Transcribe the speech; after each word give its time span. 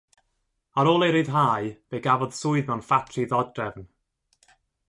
Ar 0.79 0.89
ôl 0.93 1.05
ei 1.05 1.11
ryddhau 1.13 1.63
fe 1.87 1.97
gafodd 2.05 2.37
swydd 2.39 2.67
mewn 2.69 2.85
ffatri 2.89 3.29
ddodrefn. 3.31 3.87